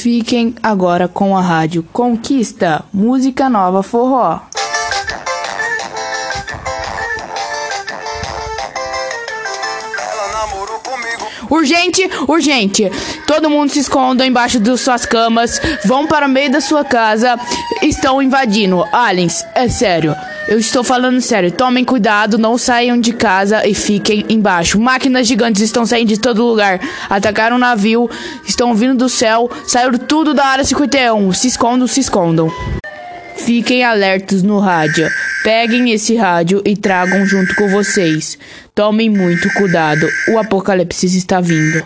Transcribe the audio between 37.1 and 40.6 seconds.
junto com vocês. Tomem muito cuidado. O